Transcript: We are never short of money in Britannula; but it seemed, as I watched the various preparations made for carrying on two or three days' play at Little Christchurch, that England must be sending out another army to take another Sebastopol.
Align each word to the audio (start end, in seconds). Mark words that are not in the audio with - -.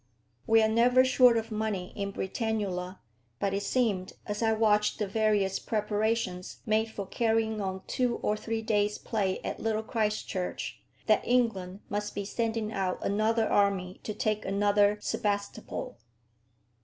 We 0.47 0.63
are 0.63 0.67
never 0.67 1.05
short 1.05 1.37
of 1.37 1.51
money 1.51 1.93
in 1.95 2.11
Britannula; 2.11 2.97
but 3.39 3.53
it 3.53 3.61
seemed, 3.61 4.13
as 4.25 4.41
I 4.41 4.51
watched 4.51 4.97
the 4.97 5.05
various 5.05 5.59
preparations 5.59 6.57
made 6.65 6.89
for 6.89 7.05
carrying 7.05 7.61
on 7.61 7.83
two 7.85 8.15
or 8.15 8.35
three 8.35 8.63
days' 8.63 8.97
play 8.97 9.37
at 9.43 9.59
Little 9.59 9.83
Christchurch, 9.83 10.79
that 11.05 11.21
England 11.23 11.81
must 11.87 12.15
be 12.15 12.25
sending 12.25 12.73
out 12.73 12.97
another 13.05 13.47
army 13.47 13.99
to 14.01 14.15
take 14.15 14.43
another 14.43 14.97
Sebastopol. 15.01 15.99